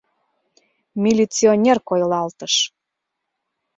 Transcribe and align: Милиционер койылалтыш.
Милиционер 1.03 1.77
койылалтыш. 1.87 2.53